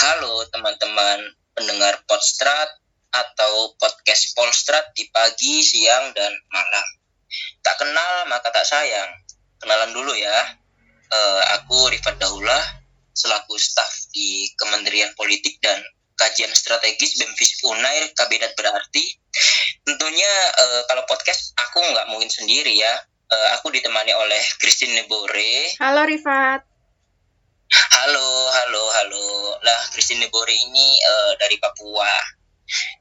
[0.00, 2.72] Halo teman-teman pendengar Podstrat
[3.12, 6.86] atau podcast Polstrat di pagi, siang, dan malam.
[7.60, 9.12] Tak kenal maka tak sayang.
[9.60, 10.56] Kenalan dulu ya.
[11.12, 12.64] Uh, aku Rifat Daulah
[13.12, 15.84] selaku staf di Kementerian Politik dan
[16.16, 19.04] Kajian Strategis BEMFIS Unair Kabinet Berarti.
[19.84, 20.32] Tentunya
[20.64, 23.04] uh, kalau podcast aku nggak mungkin sendiri ya.
[23.28, 25.76] Uh, aku ditemani oleh Christine Nebore.
[25.76, 26.69] Halo Rifat.
[27.70, 29.26] Halo, halo, halo.
[29.62, 32.10] Lah, Christine Nebore ini uh, dari Papua.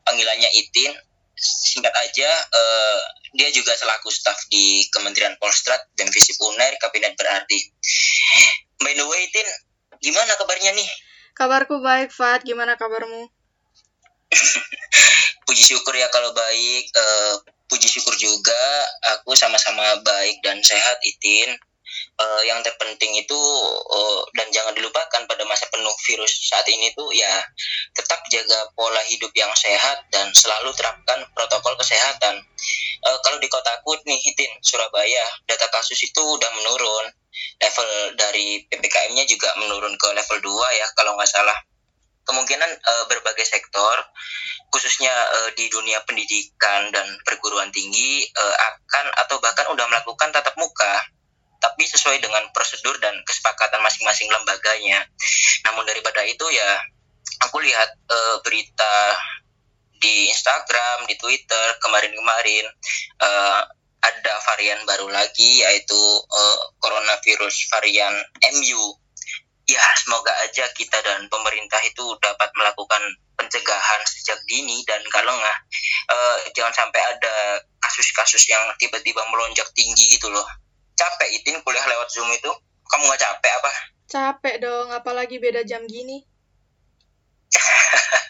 [0.05, 0.93] Panggilannya Itin.
[1.39, 3.01] Singkat aja, uh,
[3.33, 7.57] dia juga selaku staf di Kementerian Polstrat dan Visip Unair Kabinet Berarti.
[8.85, 9.47] By the way, Itin,
[10.05, 10.89] gimana kabarnya nih?
[11.33, 12.45] Kabarku baik, Fat.
[12.45, 13.25] Gimana kabarmu?
[15.49, 16.85] puji syukur ya kalau baik.
[16.93, 17.41] Uh,
[17.73, 18.61] puji syukur juga
[19.17, 21.57] aku sama-sama baik dan sehat, Itin
[22.19, 23.41] uh, yang terpenting itu
[23.87, 27.31] uh, dan jangan dilupakan pada masa penuh virus saat ini tuh ya
[27.95, 32.43] tetap jaga pola hidup yang sehat dan selalu terapkan protokol kesehatan.
[32.99, 37.07] Uh, kalau di kotaku nih Hitin Surabaya data kasus itu udah menurun.
[37.59, 41.55] Level dari ppkm-nya juga menurun ke level 2 ya kalau nggak salah.
[42.27, 43.95] Kemungkinan uh, berbagai sektor
[44.69, 50.53] khususnya uh, di dunia pendidikan dan perguruan tinggi uh, akan atau bahkan udah melakukan tatap
[50.61, 51.09] muka
[52.09, 55.05] sesuai dengan prosedur dan kesepakatan masing-masing lembaganya.
[55.69, 56.81] Namun daripada itu ya
[57.45, 59.13] aku lihat uh, berita
[60.01, 62.65] di Instagram, di Twitter kemarin-kemarin
[63.21, 63.61] uh,
[64.01, 68.17] ada varian baru lagi yaitu uh, coronavirus varian
[68.57, 68.97] MU.
[69.69, 73.05] Ya, semoga aja kita dan pemerintah itu dapat melakukan
[73.37, 75.57] pencegahan sejak dini dan lengah.
[76.09, 80.49] Uh, jangan sampai ada kasus-kasus yang tiba-tiba melonjak tinggi gitu loh
[80.99, 82.51] capek itin kuliah lewat zoom itu.
[82.91, 83.71] Kamu nggak capek apa?
[84.09, 86.19] Capek dong apalagi beda jam gini.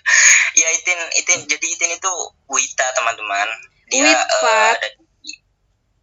[0.60, 2.12] Ya itin itin jadi itin itu
[2.52, 3.48] Wita teman-teman.
[3.88, 4.76] Dia Wit, uh,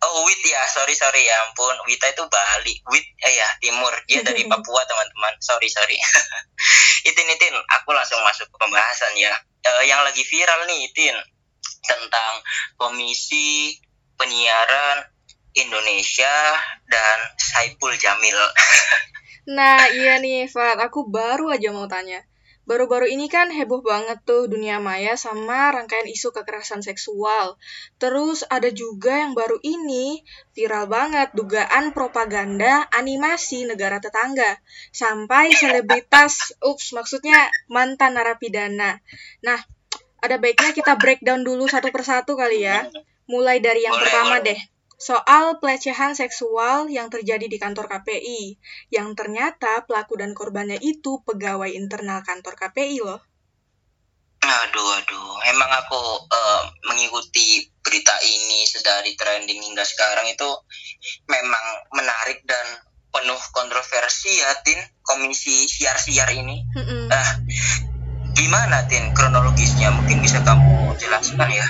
[0.06, 4.24] Oh Wit ya, sorry sorry ya ampun, Wita itu Bali, Wit eh ya Timur, dia
[4.24, 5.96] dari Papua teman-teman, sorry sorry.
[7.08, 9.34] itin itin, aku langsung masuk ke pembahasan ya.
[9.66, 11.16] Uh, yang lagi viral nih itin
[11.84, 12.32] tentang
[12.78, 13.76] Komisi
[14.16, 15.15] Penyiaran
[15.56, 16.36] Indonesia
[16.84, 18.36] dan Saipul Jamil.
[19.56, 20.76] nah, iya nih, Fat.
[20.84, 22.20] Aku baru aja mau tanya.
[22.66, 27.54] Baru-baru ini kan heboh banget tuh dunia maya sama rangkaian isu kekerasan seksual.
[28.02, 34.58] Terus ada juga yang baru ini viral banget dugaan propaganda animasi negara tetangga.
[34.90, 37.38] Sampai selebritas, ups maksudnya
[37.70, 38.98] mantan narapidana.
[39.46, 39.62] Nah,
[40.18, 42.82] ada baiknya kita breakdown dulu satu persatu kali ya.
[43.30, 44.46] Mulai dari yang boleh, pertama boleh.
[44.50, 44.60] deh
[44.96, 48.56] soal pelecehan seksual yang terjadi di kantor KPI,
[48.88, 53.20] yang ternyata pelaku dan korbannya itu pegawai internal kantor KPI loh.
[54.46, 60.48] Aduh, aduh, emang aku uh, mengikuti berita ini sedari trending hingga sekarang itu
[61.26, 62.66] memang menarik dan
[63.10, 66.62] penuh kontroversi ya, Tin, komisi siar-siar ini.
[66.72, 67.02] Mm -mm.
[67.10, 67.30] Uh,
[68.36, 69.92] gimana, Tin, kronologisnya?
[69.92, 71.66] Mungkin bisa kamu jelaskan ya?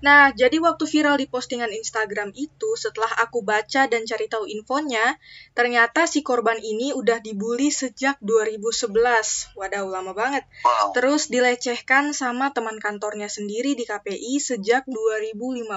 [0.00, 5.20] Nah, jadi waktu viral di postingan Instagram itu, setelah aku baca dan cari tahu infonya,
[5.52, 9.52] ternyata si korban ini udah dibully sejak 2011.
[9.60, 10.48] Waduh, lama banget.
[10.96, 15.68] Terus dilecehkan sama teman kantornya sendiri di KPI sejak 2015.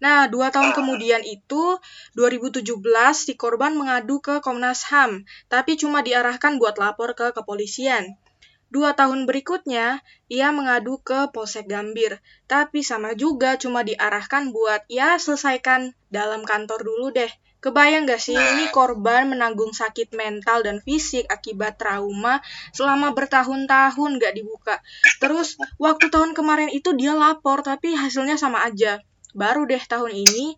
[0.00, 1.76] Nah, dua tahun kemudian itu,
[2.16, 2.72] 2017,
[3.20, 8.16] si korban mengadu ke Komnas HAM, tapi cuma diarahkan buat lapor ke kepolisian.
[8.70, 9.98] Dua tahun berikutnya,
[10.30, 16.86] ia mengadu ke Polsek Gambir, tapi sama juga cuma diarahkan buat ya selesaikan dalam kantor
[16.86, 17.30] dulu deh.
[17.60, 22.40] Kebayang gak sih ini korban menanggung sakit mental dan fisik akibat trauma
[22.72, 24.80] selama bertahun-tahun gak dibuka.
[25.20, 29.04] Terus waktu tahun kemarin itu dia lapor tapi hasilnya sama aja.
[29.36, 30.56] Baru deh tahun ini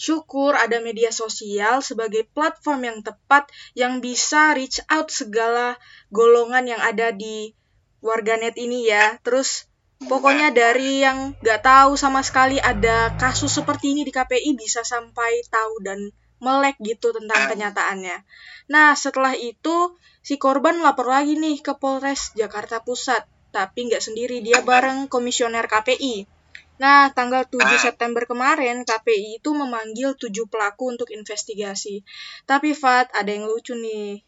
[0.00, 5.76] Syukur ada media sosial sebagai platform yang tepat yang bisa reach out segala
[6.08, 7.52] golongan yang ada di
[8.00, 9.20] warganet ini ya.
[9.20, 9.68] Terus
[10.00, 15.44] pokoknya dari yang nggak tahu sama sekali ada kasus seperti ini di KPI bisa sampai
[15.52, 16.08] tahu dan
[16.40, 18.24] melek gitu tentang kenyataannya.
[18.72, 23.28] Nah setelah itu si korban lapor lagi nih ke Polres Jakarta Pusat.
[23.50, 26.39] Tapi nggak sendiri, dia bareng komisioner KPI.
[26.80, 27.76] Nah, tanggal 7 ah.
[27.76, 32.00] September kemarin, KPI itu memanggil tujuh pelaku untuk investigasi.
[32.48, 34.24] Tapi, Fat, ada yang lucu nih.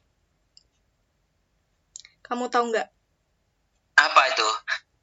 [2.20, 2.88] Kamu tahu nggak?
[3.96, 4.44] Apa itu?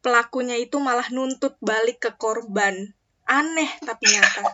[0.06, 2.94] Pelakunya itu malah nuntut balik ke korban.
[3.26, 4.46] Aneh tapi nyata.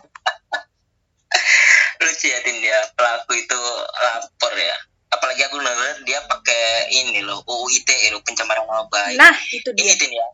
[2.00, 2.80] lucu ya, Tin, ya.
[2.96, 3.60] Pelaku itu
[3.92, 4.76] lapor ya.
[5.06, 9.70] apalagi aku denger dia pakai ini loh UU ITE loh pencemaran nama baik Nah, itu
[9.72, 9.96] ini dia.
[9.96, 10.26] tin ya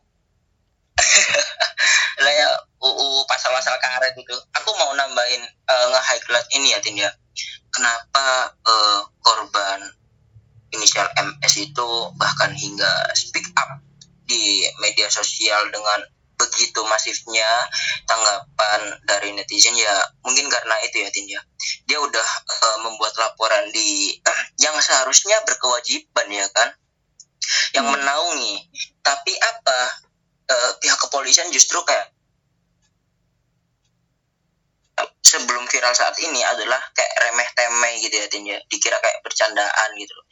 [2.25, 2.51] lah ya
[2.83, 4.37] UU pasal-pasal karet itu.
[4.63, 7.11] Aku mau nambahin eh, nge-highlight ini ya tin ya.
[7.73, 9.81] Kenapa eh, korban
[10.73, 13.81] inisial MS itu bahkan hingga speak up
[14.25, 16.01] di media sosial dengan
[16.41, 17.47] begitu masifnya
[18.09, 19.95] tanggapan dari netizen ya
[20.27, 21.41] mungkin karena itu ya Tin ya.
[21.87, 24.17] Dia udah eh, membuat laporan di
[24.65, 26.69] yang seharusnya berkewajiban ya kan?
[27.77, 27.95] Yang Hmm.
[27.99, 28.55] menaungi.
[29.03, 29.79] Tapi apa
[30.49, 32.13] eh, pihak kepolisian justru kayak
[35.23, 38.59] sebelum viral saat ini adalah kayak remeh temeh gitu ya Tin ya.
[38.69, 40.13] Dikira kayak bercandaan gitu.
[40.13, 40.27] Loh.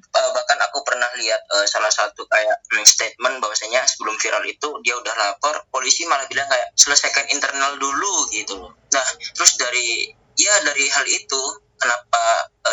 [0.00, 4.68] Eh, bahkan aku pernah lihat eh, salah satu kayak mm, statement bahwasanya sebelum viral itu
[4.80, 8.56] dia udah lapor polisi malah bilang kayak selesaikan internal dulu gitu.
[8.56, 9.04] Loh nah
[9.36, 10.08] terus dari
[10.40, 11.42] ya dari hal itu
[11.86, 12.24] kenapa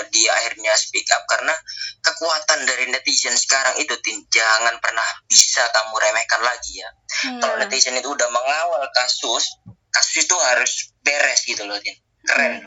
[0.02, 1.24] eh, dia akhirnya speak up?
[1.30, 1.54] Karena
[2.02, 6.90] kekuatan dari netizen sekarang itu Tin jangan pernah bisa kamu remehkan lagi ya.
[7.38, 9.62] Kalau Nah, netizen itu udah mengawal kasus
[9.94, 11.94] kasus itu harus beres gitu loh tin.
[12.26, 12.66] Keren.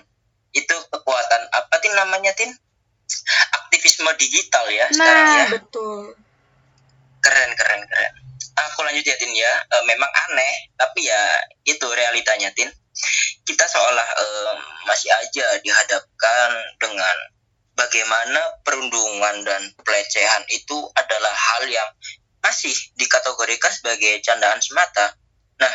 [0.55, 2.55] Itu kekuatan apa tin namanya tin?
[3.67, 5.43] Aktivisme digital ya sekarang ya.
[5.43, 6.15] nah betul.
[7.27, 8.13] keren keren keren.
[8.57, 9.51] Aku lanjut ya tin ya.
[9.51, 11.23] Eh, memang aneh tapi ya
[11.67, 12.71] itu realitanya tin
[13.47, 14.55] kita seolah eh,
[14.91, 16.51] masih aja dihadapkan
[16.83, 17.17] dengan
[17.79, 21.89] bagaimana perundungan dan pelecehan itu adalah hal yang
[22.43, 25.15] masih dikategorikan sebagai candaan semata.
[25.63, 25.75] Nah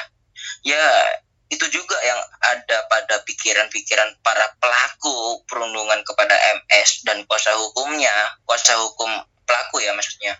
[0.67, 0.83] ya
[1.51, 8.11] itu juga yang ada pada pikiran-pikiran para pelaku perundungan kepada MS dan kuasa hukumnya
[8.47, 9.11] kuasa hukum
[9.47, 10.35] pelaku ya maksudnya.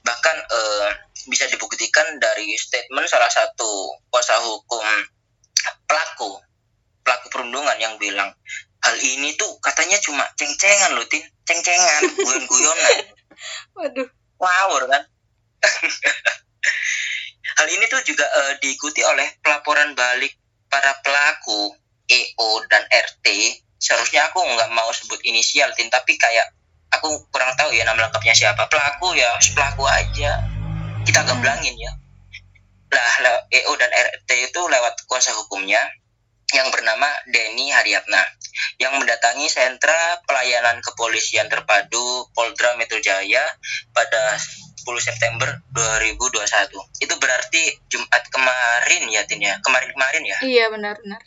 [0.00, 0.88] Bahkan eh,
[1.28, 4.84] bisa dibuktikan dari statement salah satu kuasa hukum
[5.84, 6.40] pelaku
[7.10, 8.30] pelaku perundungan yang bilang
[8.86, 11.26] hal ini tuh katanya cuma ceng-cengan loh tin.
[11.42, 13.10] Ceng-cengan guyon-guyonan.
[13.74, 14.08] Waduh.
[14.38, 15.02] ngawur kan?
[17.60, 20.32] Hal ini tuh juga eh, diikuti oleh pelaporan balik
[20.70, 21.76] para pelaku
[22.08, 23.26] EO dan RT
[23.76, 26.56] seharusnya aku nggak mau sebut inisial tin tapi kayak
[26.88, 28.64] aku kurang tahu ya nama lengkapnya siapa.
[28.70, 30.40] Pelaku ya pelaku aja.
[31.04, 31.92] Kita gamblangin ya.
[32.96, 35.84] Lah EO dan RT itu lewat kuasa hukumnya
[36.54, 38.22] yang bernama Denny Haryatna
[38.82, 43.42] yang mendatangi sentra pelayanan kepolisian terpadu Polda Metro Jaya
[43.94, 49.54] pada 10 September 2021 itu berarti Jumat kemarin ya Tin ya?
[49.62, 50.38] Kemarin-kemarin ya?
[50.42, 51.22] Iya benar-benar.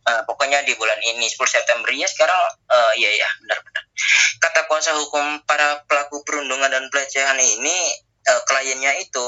[0.00, 2.40] Eh, pokoknya di bulan ini 10 September ya sekarang
[2.72, 3.84] eh, iya ya benar-benar
[4.40, 7.78] kata kuasa hukum para pelaku perundungan dan pelecehan ini
[8.24, 9.24] eh, kliennya itu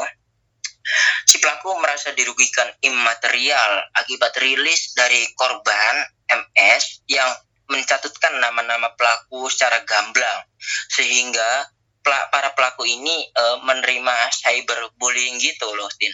[1.28, 5.94] si pelaku merasa dirugikan imaterial akibat rilis dari korban
[6.28, 7.30] MS yang
[7.70, 10.44] mencatatkan nama-nama pelaku secara gamblang
[10.92, 11.70] sehingga
[12.02, 16.10] para pelaku ini eh, menerima cyberbullying gitu loh Tin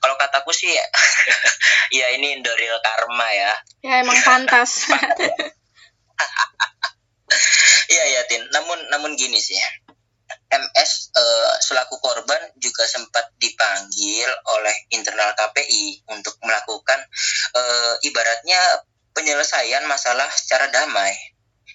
[0.00, 0.72] kalau kataku sih
[1.98, 3.52] ya ini dari karma ya
[3.84, 4.70] Ya emang pantas.
[7.88, 8.44] Iya ya Tin.
[8.52, 9.56] Namun namun gini sih.
[10.48, 17.00] MS eh, selaku korban juga sempat dipanggil oleh internal KPI untuk melakukan
[17.56, 18.60] eh, ibaratnya
[19.12, 21.12] penyelesaian masalah secara damai.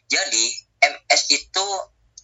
[0.10, 0.46] Jadi
[0.82, 1.66] MS itu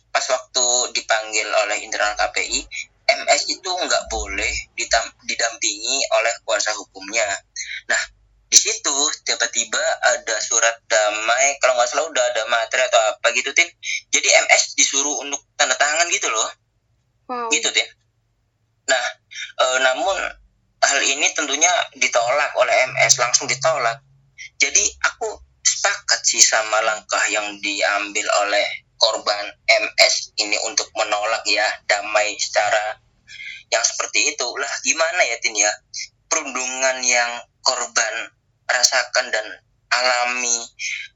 [0.09, 0.65] pas waktu
[0.97, 2.65] dipanggil oleh internal KPI,
[3.09, 4.53] MS itu nggak boleh
[5.25, 7.25] didampingi oleh kuasa hukumnya.
[7.89, 8.01] Nah,
[8.49, 8.97] di situ
[9.29, 13.69] tiba-tiba ada surat damai kalau nggak salah udah ada materi atau apa gitu tin.
[14.09, 16.49] Jadi MS disuruh untuk tanda tangan gitu loh.
[17.29, 17.53] Wow.
[17.53, 17.85] gitu tin.
[18.89, 19.05] Nah
[19.37, 20.17] eh, namun
[20.81, 24.01] hal ini tentunya ditolak oleh MS langsung ditolak.
[24.57, 25.29] Jadi aku
[25.61, 28.65] sepakat sih sama langkah yang diambil oleh
[28.97, 32.97] korban MS ini untuk menolak ya damai secara
[33.69, 34.47] yang seperti itu.
[34.57, 35.69] Lah gimana ya tin ya?
[36.25, 38.38] Perundungan yang korban
[38.69, 39.45] rasakan dan
[39.89, 40.57] alami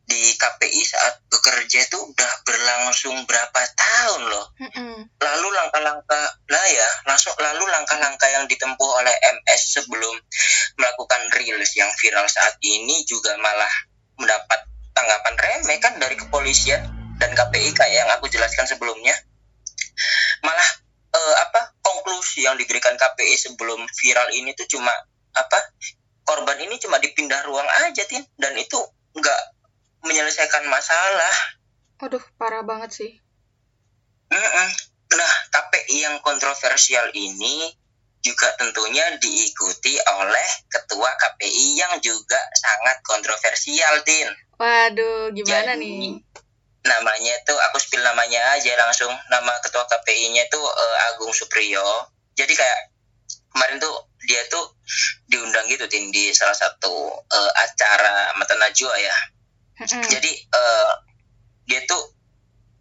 [0.03, 4.95] di KPI saat bekerja itu udah berlangsung berapa tahun loh Mm-mm.
[5.21, 10.15] lalu langkah-langkah lah ya langsung lalu langkah-langkah yang ditempuh oleh MS sebelum
[10.75, 13.71] melakukan rilis yang viral saat ini juga malah
[14.19, 14.59] mendapat
[14.91, 16.83] tanggapan remeh kan dari kepolisian
[17.21, 19.15] dan KPI kayak yang aku jelaskan sebelumnya
[20.43, 20.69] malah
[21.15, 24.91] eh, apa konklusi yang diberikan KPI sebelum viral ini tuh cuma
[25.33, 25.59] apa
[26.23, 28.79] korban ini cuma dipindah ruang aja tin dan itu
[29.15, 29.41] nggak
[30.03, 31.35] menyelesaikan masalah
[32.03, 33.11] Aduh, parah banget sih.
[34.27, 34.69] Mm-mm.
[35.15, 37.71] Nah, KPI yang kontroversial ini
[38.19, 44.27] juga tentunya diikuti oleh ketua KPI yang juga sangat kontroversial, Tin.
[44.59, 46.19] Waduh, gimana Jadi, nih?
[46.83, 52.51] namanya tuh aku spill namanya aja langsung nama ketua KPI-nya itu uh, Agung Supriyo jadi
[52.51, 52.79] kayak
[53.53, 53.95] kemarin tuh
[54.25, 54.75] dia tuh
[55.29, 59.17] diundang gitu tin di salah satu uh, acara mata najwa ya
[59.83, 60.09] mm-hmm.
[60.09, 60.91] jadi uh,
[61.69, 62.03] dia tuh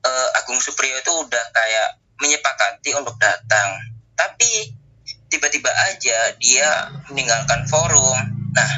[0.07, 3.69] uh, Agung Supriyo itu udah kayak menyepakati untuk datang
[4.19, 4.75] tapi
[5.29, 6.69] tiba-tiba aja dia
[7.11, 8.19] meninggalkan forum
[8.53, 8.71] nah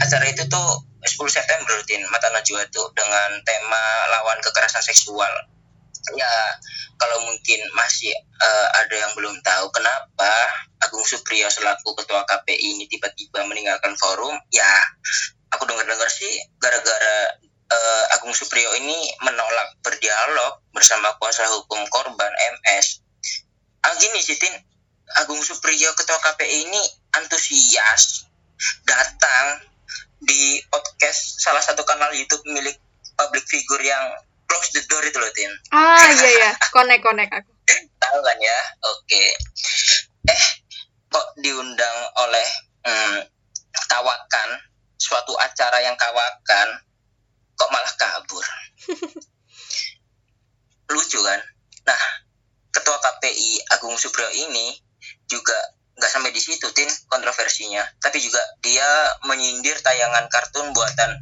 [0.00, 5.32] acara itu tuh 10 September rutin Mata Najwa itu dengan tema lawan kekerasan seksual.
[6.16, 6.34] Ya,
[6.96, 10.32] kalau mungkin masih uh, ada yang belum tahu kenapa
[10.80, 14.68] Agung Supriyo selaku ketua KPI ini tiba-tiba meninggalkan forum, ya
[15.52, 17.36] aku dengar-dengar sih gara-gara
[17.70, 23.04] uh, Agung Supriyo ini menolak berdialog bersama kuasa hukum korban MS.
[23.84, 24.52] Ah gini sih Tin,
[25.20, 26.82] Agung Supriyo ketua KPI ini
[27.16, 28.28] antusias
[28.84, 29.64] datang
[30.20, 32.76] di podcast salah satu kanal YouTube milik
[33.16, 34.04] public figure yang
[34.50, 35.52] close the door itu loh Tin.
[35.70, 37.54] Ah iya iya, connect connect aku.
[38.02, 38.58] Tahu kan ya?
[38.90, 39.22] Oke.
[40.26, 40.44] Eh
[41.06, 42.48] kok diundang oleh
[42.82, 43.18] hmm,
[43.86, 44.48] kawakan
[44.98, 46.68] suatu acara yang kawakan
[47.54, 48.42] kok malah kabur.
[50.90, 51.38] Lucu kan?
[51.86, 52.02] Nah,
[52.74, 54.74] ketua KPI Agung Subro ini
[55.30, 58.88] juga nggak sampai di situ tin kontroversinya tapi juga dia
[59.28, 61.12] menyindir tayangan kartun buatan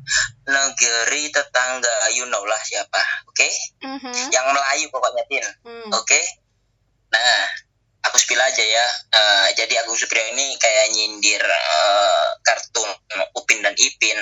[0.47, 3.51] negeri tetangga you know lah siapa oke okay?
[3.83, 4.31] mm-hmm.
[4.31, 5.91] yang Melayu pokoknya tin mm.
[5.91, 6.23] oke okay?
[7.11, 7.43] nah
[8.07, 8.87] aku spill aja ya
[9.19, 12.87] uh, jadi Agung Supriyo ini kayak nyindir uh, kartun
[13.35, 14.19] Upin dan Ipin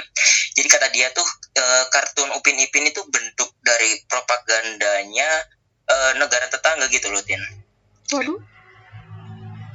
[0.57, 1.29] jadi kata dia tuh
[1.61, 5.29] uh, kartun Upin Ipin itu bentuk dari propagandanya
[5.85, 7.45] uh, negara tetangga gitu loh tin
[8.17, 8.56] waduh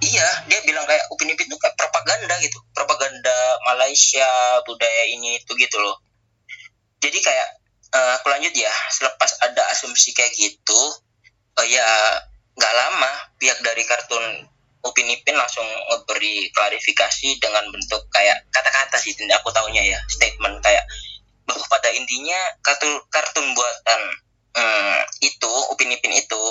[0.02, 2.58] iya dia bilang kayak Upin Ipin itu kayak propaganda gitu.
[2.74, 3.38] Propaganda
[3.70, 4.30] Malaysia
[4.66, 6.02] budaya ini itu gitu loh.
[7.02, 7.50] Jadi kayak
[7.94, 8.74] uh, aku lanjut ya.
[8.90, 10.82] Selepas ada asumsi kayak gitu
[11.58, 11.86] uh, ya
[12.58, 15.66] nggak lama pihak dari kartun Upin Ipin langsung
[16.10, 20.82] beri klarifikasi dengan bentuk kayak kata-kata sih tidak aku tahunya ya statement kayak
[21.46, 24.02] bahwa pada intinya kartun kartun buatan
[24.58, 26.42] hmm, itu Upin Ipin itu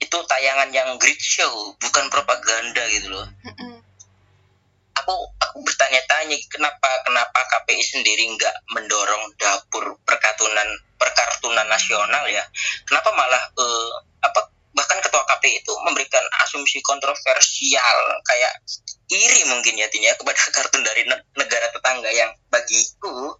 [0.00, 3.26] itu tayangan yang great show bukan propaganda gitu loh.
[4.94, 12.42] Aku aku bertanya-tanya kenapa kenapa KPI sendiri nggak mendorong dapur perkatunan perkartunan nasional ya?
[12.86, 18.52] Kenapa malah uh, apa bahkan ketua KPI itu memberikan asumsi kontroversial kayak
[19.10, 21.06] iri mungkin ya Tinya kepada kartun dari
[21.38, 23.38] negara tetangga yang bagiku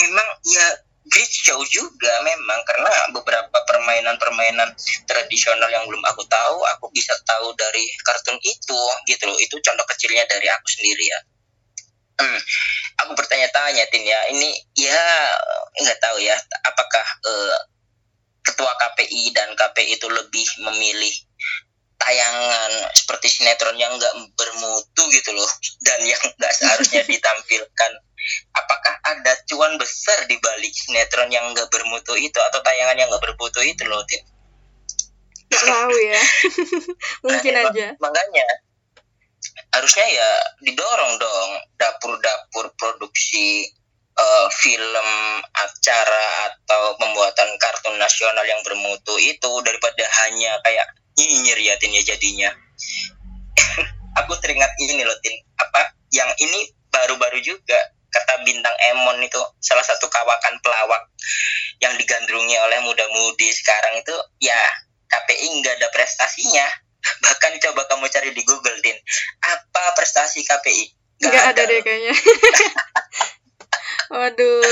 [0.00, 0.66] memang ya
[1.12, 4.72] show juga memang karena beberapa permainan-permainan
[5.04, 9.36] tradisional yang belum aku tahu aku bisa tahu dari kartun itu gitu loh.
[9.36, 11.20] Itu contoh kecilnya dari aku sendiri ya.
[12.14, 12.40] Hmm,
[13.04, 14.20] aku bertanya-tanya tin ya.
[14.32, 14.48] Ini
[14.80, 15.02] ya
[15.84, 17.58] nggak tahu ya apakah uh,
[18.44, 21.14] ketua KPI dan KPI itu lebih memilih
[22.04, 25.48] tayangan seperti sinetron yang nggak bermutu gitu loh
[25.88, 27.92] dan yang nggak seharusnya ditampilkan
[28.56, 33.24] apakah ada cuan besar di balik sinetron yang nggak bermutu itu atau tayangan yang nggak
[33.24, 34.02] bermutu itu loh?
[35.54, 36.22] Gak tahu ya,
[37.26, 37.86] mungkin nah, aja.
[38.00, 38.46] Makanya
[39.74, 40.30] harusnya ya
[40.62, 43.68] didorong dong dapur-dapur produksi
[44.14, 45.08] uh, film,
[45.54, 50.86] acara atau pembuatan kartun nasional yang bermutu itu daripada hanya kayak
[51.18, 52.50] nyinyir ya Tin ya jadinya.
[54.22, 57.78] Aku teringat ini loh Tin, apa yang ini baru-baru juga
[58.14, 61.10] kata bintang Emon itu salah satu kawakan pelawak
[61.82, 64.58] yang digandrungi oleh muda-mudi sekarang itu ya
[65.10, 66.66] KPI nggak ada prestasinya.
[67.26, 68.96] Bahkan coba kamu cari di Google Din.
[69.42, 70.84] Apa prestasi KPI
[71.26, 71.62] nggak ada.
[71.66, 71.70] ada.
[71.70, 72.14] deh kayaknya.
[74.14, 74.62] Waduh.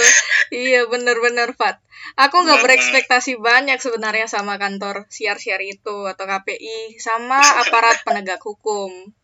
[0.53, 1.83] Iya bener-bener Fat.
[2.15, 9.15] Aku nggak berekspektasi banyak sebenarnya sama kantor siar-siar itu atau KPI sama aparat penegak hukum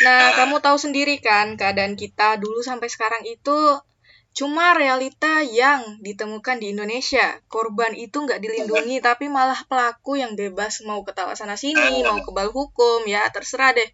[0.00, 3.76] Nah, kamu tahu sendiri kan keadaan kita dulu sampai sekarang itu
[4.32, 7.36] cuma realita yang ditemukan di Indonesia.
[7.52, 12.48] Korban itu nggak dilindungi, tapi malah pelaku yang bebas mau ketawa sana sini, mau kebal
[12.48, 13.90] hukum, ya terserah deh.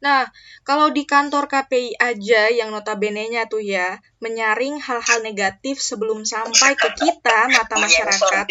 [0.00, 0.32] Nah,
[0.64, 6.88] kalau di kantor KPI aja yang notabene-nya tuh ya, menyaring hal-hal negatif sebelum sampai ke
[6.96, 8.48] kita, mata masyarakat.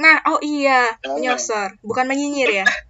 [0.00, 2.66] Nah, oh iya, nyosor, bukan menyinyir ya.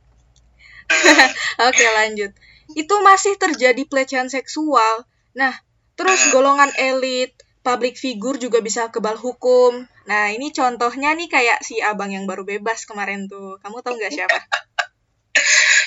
[1.69, 2.33] Oke, lanjut
[2.77, 5.07] itu masih terjadi pelecehan seksual.
[5.33, 5.55] Nah,
[5.97, 6.33] terus hmm.
[6.35, 7.33] golongan elit,
[7.65, 9.85] public figure juga bisa kebal hukum.
[10.09, 13.61] Nah, ini contohnya nih kayak si abang yang baru bebas kemarin tuh.
[13.61, 14.39] Kamu tahu nggak siapa?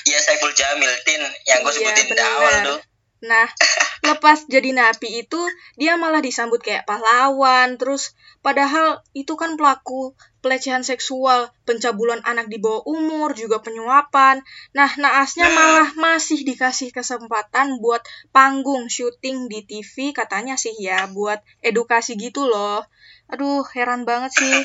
[0.02, 1.22] Iya, Saiful Jamil, Tin.
[1.46, 2.78] Yang gue iya, sebutin di awal tuh.
[3.22, 3.46] Nah,
[4.10, 5.40] lepas jadi napi itu,
[5.78, 7.78] dia malah disambut kayak pahlawan.
[7.78, 14.42] Terus, padahal itu kan pelaku pelecehan seksual, pencabulan anak di bawah umur, juga penyuapan.
[14.74, 18.02] Nah, naasnya malah masih dikasih kesempatan buat
[18.34, 22.82] panggung syuting di TV katanya sih ya, buat edukasi gitu loh.
[23.30, 24.60] Aduh, heran banget sih.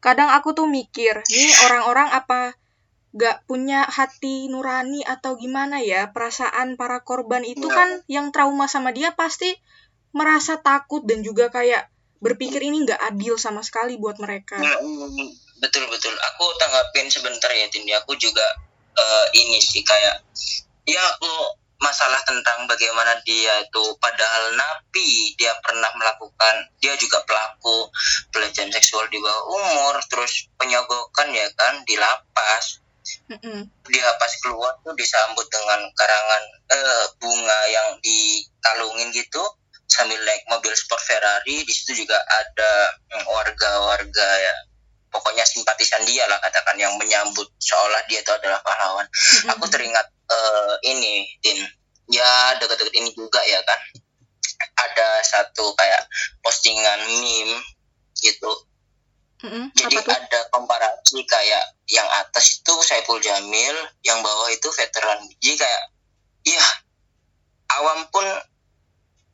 [0.00, 2.56] Kadang aku tuh mikir, nih orang-orang apa
[3.16, 8.92] gak punya hati nurani atau gimana ya perasaan para korban itu kan yang trauma sama
[8.92, 9.48] dia pasti
[10.12, 14.58] merasa takut dan juga kayak berpikir ini nggak adil sama sekali buat mereka.
[14.58, 15.28] Nah, mm,
[15.62, 16.14] betul betul.
[16.34, 17.94] Aku tanggapin sebentar ya Tindi.
[17.94, 18.44] Aku juga
[18.98, 20.22] uh, ini sih kayak
[20.88, 21.30] ya aku
[21.78, 27.86] masalah tentang bagaimana dia itu padahal napi dia pernah melakukan dia juga pelaku
[28.34, 32.82] pelecehan seksual di bawah umur terus penyogokan ya kan di lapas
[33.30, 33.60] mm-hmm.
[33.86, 39.42] dia pas keluar tuh disambut dengan karangan uh, bunga yang dikalungin gitu
[39.98, 42.72] sambil naik mobil sport Ferrari di situ juga ada
[43.18, 44.56] mm, warga-warga ya.
[45.10, 49.02] Pokoknya simpatisan dia lah katakan yang menyambut seolah dia itu adalah pahlawan.
[49.10, 49.50] Mm-hmm.
[49.58, 51.58] aku teringat uh, ini tin.
[52.08, 53.80] Ya dekat-dekat ini juga ya kan.
[54.78, 56.06] Ada satu kayak
[56.46, 57.58] postingan meme
[58.22, 58.52] gitu.
[59.38, 59.70] Mm-hmm.
[59.70, 65.22] jadi ada komparasi kayak yang atas itu Saiful Jamil yang bawah itu veteran.
[65.38, 65.82] Jadi kayak
[66.46, 66.66] iya
[67.78, 68.26] awam pun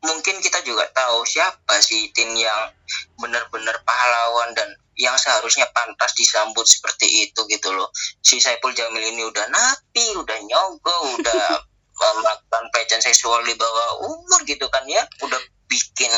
[0.05, 2.71] mungkin kita juga tahu siapa sih Tin yang
[3.17, 7.91] benar-benar pahlawan dan yang seharusnya pantas disambut seperti itu gitu loh.
[8.23, 11.45] Si Saiful Jamil ini udah napi, udah nyogok, udah
[12.21, 16.11] melakukan pelecehan seksual di bawah umur gitu kan ya, udah bikin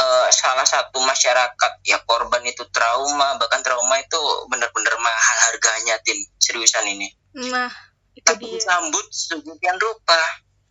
[0.00, 6.16] uh, salah satu masyarakat ya korban itu trauma, bahkan trauma itu benar-benar mahal harganya Tin,
[6.40, 7.12] seriusan ini.
[7.36, 7.68] Nah,
[8.16, 8.56] itu Tapi dia.
[8.56, 10.16] disambut sedemikian rupa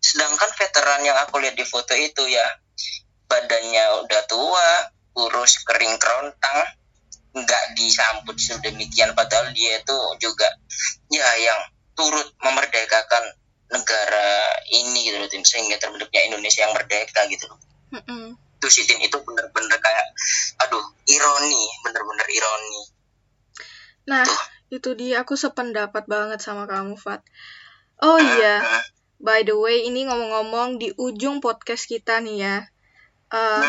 [0.06, 2.46] sedangkan veteran yang aku lihat di foto itu ya
[3.26, 4.70] badannya udah tua
[5.18, 6.60] kurus kering kerontang
[7.36, 10.48] nggak disambut sedemikian padahal dia itu juga
[11.10, 11.60] ya yang
[11.98, 13.24] turut memerdekakan
[13.72, 14.30] negara
[14.70, 17.60] ini gitu loh tim sehingga terbentuknya Indonesia yang merdeka gitu loh.
[17.92, 18.26] Mm -mm.
[18.56, 20.08] itu sih tim itu bener-bener kayak
[20.64, 22.82] aduh ironi bener-bener ironi.
[24.08, 24.42] Nah Tuh.
[24.80, 25.26] itu dia.
[25.26, 27.26] Aku sependapat banget sama kamu Fat.
[28.00, 28.64] Oh iya.
[28.64, 28.84] Uh,
[29.26, 32.58] By the way, ini ngomong-ngomong di ujung podcast kita nih ya.
[33.34, 33.66] Uh,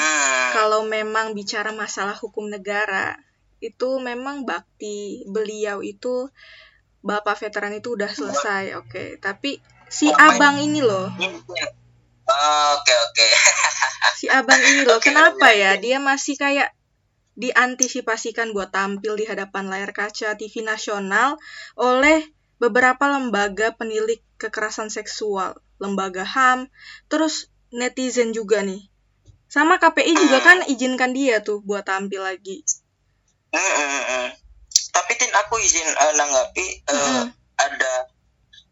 [0.52, 3.16] kalau memang bicara masalah hukum negara,
[3.64, 6.28] itu memang bakti beliau itu
[7.00, 8.92] bapak veteran itu udah selesai, oke.
[8.92, 9.08] Okay.
[9.16, 9.56] Tapi
[9.88, 11.08] si abang ini loh.
[11.16, 13.26] Oke oke.
[14.20, 16.76] si abang ini loh, okay, kenapa ya dia masih kayak
[17.36, 21.40] diantisipasikan buat tampil di hadapan layar kaca TV nasional
[21.80, 26.68] oleh beberapa lembaga penilik kekerasan seksual, lembaga HAM,
[27.08, 28.88] terus netizen juga nih.
[29.46, 32.66] Sama KPI juga kan izinkan dia tuh buat tampil lagi.
[33.54, 34.26] Mm -mm.
[34.92, 37.26] Tapi tin aku izin uh, nanggapi uh, mm.
[37.56, 37.92] ada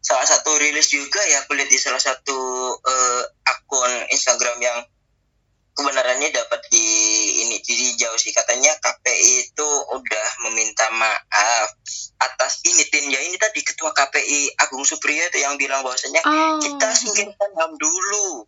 [0.05, 2.37] salah satu rilis juga ya aku lihat di salah satu
[2.77, 4.79] uh, akun Instagram yang
[5.75, 6.87] kebenarannya dapat di
[7.43, 8.31] ini jadi jauh sih.
[8.31, 11.69] Katanya KPI itu udah meminta maaf
[12.23, 13.19] atas ini tim ya.
[13.19, 16.57] Ini tadi ketua KPI Agung Supriyo itu yang bilang bahwasanya oh.
[16.63, 18.47] kita singkirkan HAM dulu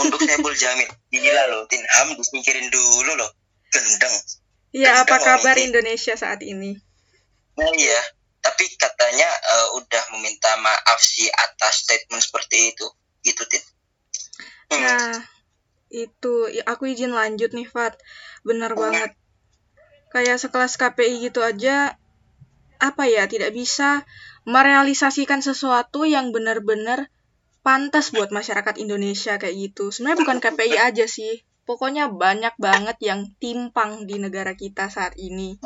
[0.00, 0.88] untuk Saiful Jamil.
[1.16, 3.30] Inilah loh tim HAM disingkirin dulu loh.
[3.72, 4.16] Gendeng.
[4.72, 5.68] Iya apa kabar ini.
[5.68, 6.72] Indonesia saat ini?
[7.60, 8.00] Nah iya.
[8.42, 12.88] Tapi katanya uh, udah meminta maaf sih atas statement seperti itu.
[13.22, 13.62] Gitu tim
[14.72, 14.82] hmm.
[14.82, 15.14] nah
[15.92, 18.00] itu aku izin lanjut nih Fat.
[18.42, 19.12] Benar banget.
[20.08, 22.00] Kayak sekelas KPI gitu aja
[22.82, 24.02] apa ya tidak bisa
[24.42, 27.12] merealisasikan sesuatu yang benar-benar
[27.62, 29.94] pantas buat masyarakat Indonesia kayak gitu.
[29.94, 31.46] Sebenarnya bukan KPI aja sih.
[31.62, 35.62] Pokoknya banyak banget yang timpang di negara kita saat ini.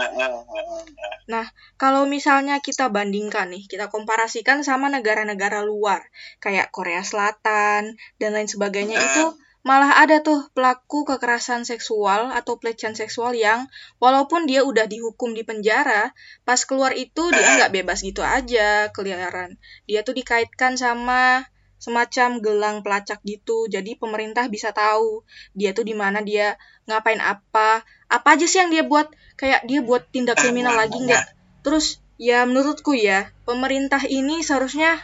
[1.24, 1.48] Nah,
[1.80, 6.04] kalau misalnya kita bandingkan nih, kita komparasikan sama negara-negara luar,
[6.44, 12.94] kayak Korea Selatan dan lain sebagainya itu Malah ada tuh pelaku kekerasan seksual atau pelecehan
[12.94, 13.66] seksual yang
[13.98, 16.14] walaupun dia udah dihukum di penjara,
[16.46, 19.58] pas keluar itu dia nggak bebas gitu aja keliaran.
[19.90, 21.50] Dia tuh dikaitkan sama
[21.82, 23.66] semacam gelang pelacak gitu.
[23.66, 26.54] Jadi pemerintah bisa tahu dia tuh di mana dia
[26.86, 31.26] ngapain apa, apa aja sih yang dia buat kayak dia buat tindak kriminal lagi nggak.
[31.66, 34.94] Terus ya menurutku ya, pemerintah ini seharusnya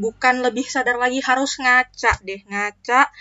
[0.00, 3.12] bukan lebih sadar lagi harus ngaca deh ngaca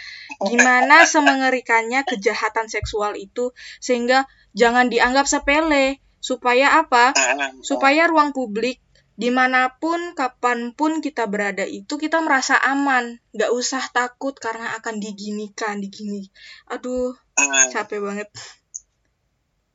[0.48, 3.52] gimana semengerikannya kejahatan seksual itu
[3.84, 6.00] sehingga jangan dianggap sepele.
[6.22, 7.18] Supaya apa?
[7.66, 8.78] Supaya ruang publik
[9.18, 13.18] di mana pun kapan pun kita berada itu kita merasa aman.
[13.34, 16.30] Nggak usah takut karena akan diginikan digini.
[16.70, 17.18] Aduh
[17.74, 18.30] capek banget.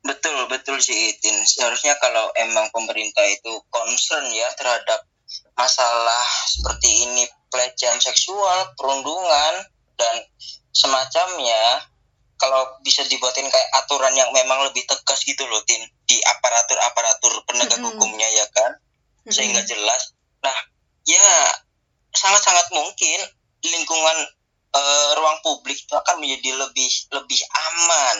[0.07, 5.03] Betul betul sih Itin seharusnya kalau emang pemerintah itu concern ya terhadap
[5.57, 9.53] masalah seperti ini pelecehan seksual perundungan
[9.97, 10.15] dan
[10.71, 11.83] semacamnya
[12.37, 17.33] kalau bisa dibuatin kayak aturan yang memang lebih tegas gitu loh tin di aparatur aparatur
[17.49, 17.97] penegak Mm-mm.
[17.97, 18.71] hukumnya ya kan
[19.27, 19.71] sehingga Mm-mm.
[19.73, 20.13] jelas
[20.45, 20.57] nah
[21.09, 21.29] ya
[22.13, 23.19] sangat sangat mungkin
[23.65, 24.17] lingkungan
[24.77, 27.41] eh, ruang publik itu akan menjadi lebih lebih
[27.73, 28.17] aman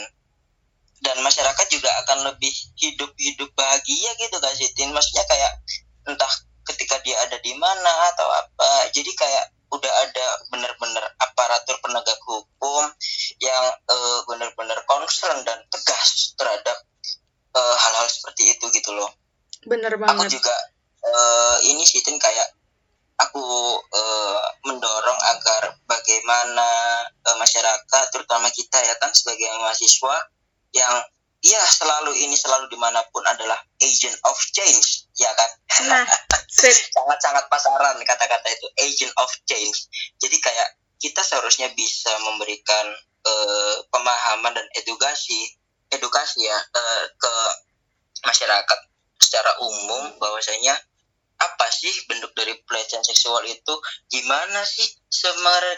[1.05, 2.49] dan masyarakat juga akan lebih
[2.81, 5.61] hidup hidup bahagia gitu kan Sitin maksudnya kayak
[6.09, 6.33] entah
[7.07, 12.83] dia ada di mana atau apa jadi kayak udah ada bener-bener aparatur penegak hukum
[13.39, 16.77] yang eh, bener-bener concern dan tegas terhadap
[17.55, 19.07] eh, hal-hal seperti itu gitu loh
[19.63, 20.39] Bener aku banget.
[20.39, 20.55] juga
[21.03, 22.47] eh, ini sih kayak
[23.19, 23.43] aku
[23.91, 26.67] eh, mendorong agar bagaimana
[27.27, 30.15] eh, masyarakat terutama kita ya kan sebagai mahasiswa
[30.75, 30.95] yang
[31.47, 35.49] ya selalu ini selalu di mana pun adalah agent of change ya kan?
[35.87, 36.03] Nah,
[36.95, 39.87] sangat-sangat pasaran kata-kata itu agent of change.
[40.19, 42.85] Jadi kayak kita seharusnya bisa memberikan
[43.23, 45.55] eh, pemahaman dan edukasi
[45.87, 47.33] edukasi ya eh, ke
[48.27, 48.79] masyarakat
[49.15, 50.75] secara umum bahwasanya
[51.37, 53.73] apa sih bentuk dari pelecehan seksual itu?
[54.09, 54.89] Gimana sih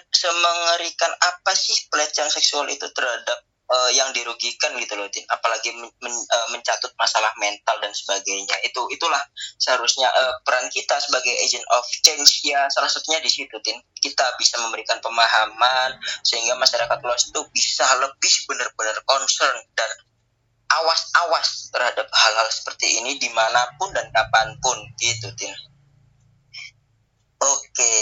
[0.09, 5.25] semengerikan apa sih pelecehan seksual itu terhadap eh, yang dirugikan gitu loh Tin.
[5.29, 8.57] Apalagi men- men- eh, mencatut masalah mental dan sebagainya.
[8.65, 9.21] Itu itulah
[9.61, 13.77] seharusnya eh, peran kita sebagai agent of change ya salah satunya di situ Tin.
[13.93, 19.89] Kita bisa memberikan pemahaman sehingga masyarakat luas itu bisa lebih benar-benar concern dan
[20.69, 25.53] awas-awas terhadap hal-hal seperti ini di mana pun dan kapan pun gitu Tin.
[27.39, 27.95] Oke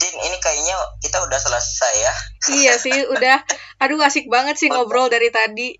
[0.00, 2.14] Tin ini kayaknya kita udah selesai ya
[2.50, 3.44] Iya sih, udah.
[3.84, 5.76] Aduh, asik banget sih ngobrol dari tadi.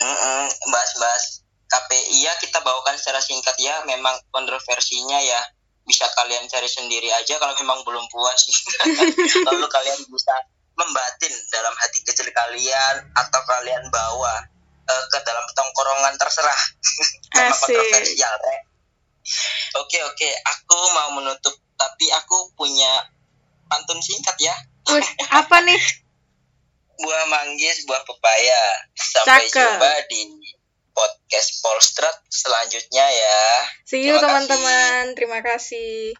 [0.00, 5.38] Mm-mm, bahas-bahas KPI ya kita bawakan secara singkat ya memang kontroversinya ya
[5.86, 8.42] bisa kalian cari sendiri aja kalau memang belum puas
[9.48, 10.34] lalu kalian bisa
[10.74, 14.34] membatin dalam hati kecil kalian atau kalian bawa
[14.88, 16.60] eh, ke dalam tongkorongan terserah
[17.38, 17.70] Asik.
[17.70, 18.56] kontroversial Re.
[19.78, 23.08] oke oke aku mau menutup tapi aku punya
[23.72, 24.52] pantun singkat ya
[24.92, 25.08] Wih,
[25.40, 25.80] apa nih?
[27.00, 28.62] buah manggis, buah pepaya.
[28.92, 29.56] Sampai Cakep.
[29.56, 30.20] jumpa di
[30.92, 33.40] podcast Polstrat selanjutnya ya.
[33.88, 35.16] See you teman-teman.
[35.16, 36.12] Terima kasih.